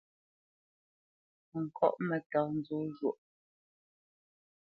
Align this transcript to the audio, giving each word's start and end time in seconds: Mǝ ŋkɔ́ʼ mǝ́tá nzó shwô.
Mǝ 1.51 1.59
ŋkɔ́ʼ 1.65 1.95
mǝ́tá 2.07 2.39
nzó 2.57 2.77
shwô. 2.95 3.11